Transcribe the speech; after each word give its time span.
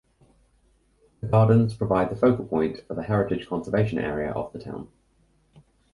The 1.21 1.27
gardens 1.27 1.75
provide 1.75 2.09
the 2.09 2.15
focal 2.15 2.45
point 2.47 2.87
for 2.87 2.95
the 2.95 3.03
heritage 3.03 3.47
conservation 3.47 3.99
area 3.99 4.31
of 4.31 4.51
the 4.51 4.57
town. 4.57 4.87